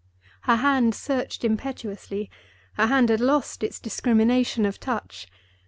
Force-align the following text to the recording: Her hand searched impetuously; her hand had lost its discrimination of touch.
Her 0.49 0.55
hand 0.55 0.95
searched 0.95 1.43
impetuously; 1.45 2.31
her 2.73 2.87
hand 2.87 3.09
had 3.09 3.19
lost 3.21 3.61
its 3.63 3.79
discrimination 3.79 4.65
of 4.65 4.79
touch. 4.79 5.27